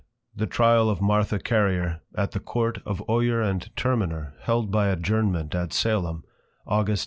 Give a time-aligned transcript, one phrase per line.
[0.33, 0.39] V.
[0.39, 5.53] THE TRIAL OF MARTHA CARRIER, AT THE COURT OF OYER AND TERMINER, HELD BY ADJOURNMENT
[5.53, 6.23] AT SALEM,
[6.65, 6.99] AUGUST 2.